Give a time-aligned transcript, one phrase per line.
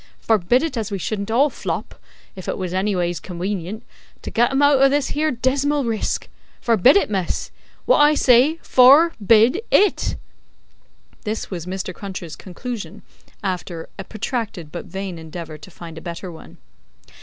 [0.19, 2.01] Forbid it as we shouldn't all flop
[2.35, 3.83] (if it was anyways conwenient)
[4.23, 6.27] to get 'em out o' this here dismal risk!
[6.59, 7.51] Forbid it, miss!
[7.85, 10.15] Wot I say, for bid it!"
[11.21, 11.93] This was Mr.
[11.93, 13.03] Cruncher's conclusion
[13.43, 16.57] after a protracted but vain endeavour to find a better one.